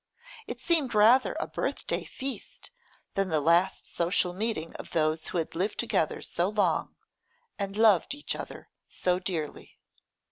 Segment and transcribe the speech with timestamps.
[0.47, 2.71] It seemed rather a birth day feast
[3.13, 6.95] than the last social meeting of those who had lived together so long,
[7.59, 9.77] and loved each other so dearly.